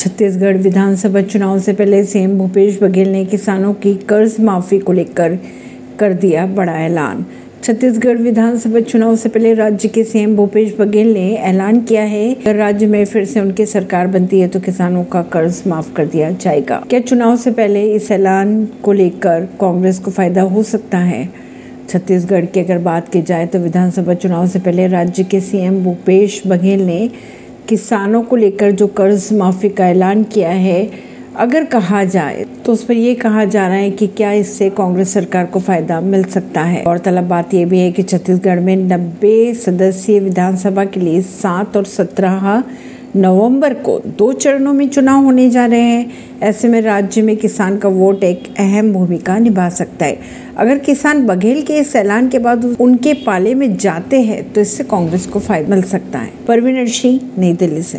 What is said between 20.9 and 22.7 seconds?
है? छत्तीसगढ़ की